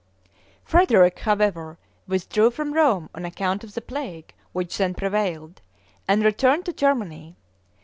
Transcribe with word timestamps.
Frederick, 0.65 1.19
however, 1.19 1.77
withdrew 2.07 2.49
from 2.49 2.73
Rome 2.73 3.07
on 3.13 3.23
account 3.23 3.63
of 3.63 3.75
the 3.75 3.81
plague 3.81 4.33
which 4.51 4.75
then 4.75 4.95
prevailed, 4.95 5.61
and 6.07 6.23
returned 6.23 6.65
to 6.65 6.73
Germany. 6.73 7.35